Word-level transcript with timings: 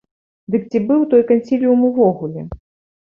Дык 0.53 0.63
ці 0.71 0.81
быў 0.87 1.05
той 1.13 1.23
кансіліум 1.33 1.85
увогуле? 1.91 2.49